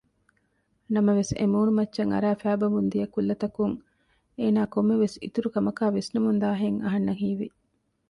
ނަމަވެސް 0.93 1.33
އެމޫނުމައްޗަށް 1.39 2.11
އަރައި 2.13 2.39
ފައިބަމުން 2.41 2.87
ދިޔަ 2.93 3.07
ކުލަތަކުން 3.13 3.75
އޭނާ 4.39 4.61
ކޮންމެވެސް 4.73 5.17
އިތުރު 5.23 5.49
ކަމަކާ 5.55 5.85
ވިސްނަމުންދާހެން 5.95 6.77
އަހަންނަށް 6.83 7.19
ހީވި 7.21 7.47